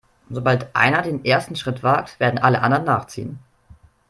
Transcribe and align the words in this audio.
Sobald 0.31 0.65
einer 0.75 1.03
den 1.03 1.23
ersten 1.25 1.55
Schritt 1.55 1.83
wagt, 1.83 2.19
werden 2.19 2.39
alle 2.39 2.63
anderen 2.63 2.85
nachziehen. 2.85 3.37